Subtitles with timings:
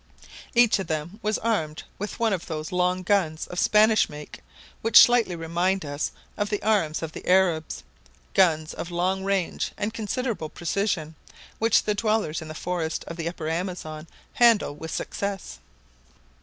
[0.55, 4.39] Each of them was armed with one of those long guns of Spanish make
[4.81, 7.83] which slightly remind us of the arms of the Arabs,
[8.33, 11.13] guns of long range and considerable precision,
[11.59, 15.59] which the dwellers in the forest of the upper Amazon handle with success.